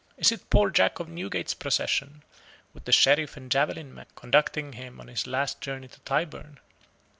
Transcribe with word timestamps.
Is 0.17 0.31
it 0.31 0.49
poor 0.49 0.71
Jack 0.71 0.99
of 0.99 1.07
Newgate's 1.09 1.53
procession, 1.53 2.23
with 2.73 2.85
the 2.85 2.91
sheriff 2.91 3.37
and 3.37 3.51
javelin 3.51 3.93
men, 3.93 4.07
conducting 4.15 4.73
him 4.73 4.99
on 4.99 5.07
his 5.07 5.27
last 5.27 5.61
journey 5.61 5.89
to 5.89 5.99
Tyburn? 5.99 6.59